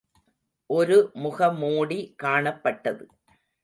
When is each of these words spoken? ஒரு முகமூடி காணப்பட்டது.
ஒரு 0.69 0.97
முகமூடி 1.15 1.99
காணப்பட்டது. 2.23 3.03